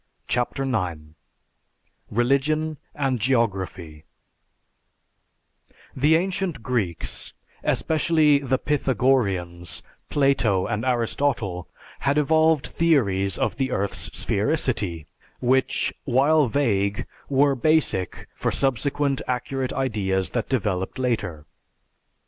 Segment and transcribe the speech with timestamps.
[0.27, 1.13] CHAPTER IX
[2.09, 4.05] RELIGION AND GEOGRAPHY
[5.95, 11.67] The ancient Greeks, especially the Pythagoreans, Plato, and Aristotle,
[11.99, 15.05] had evolved theories of the earth's sphericity,
[15.39, 21.45] which, while vague, were basic for subsequent accurate ideas that developed later.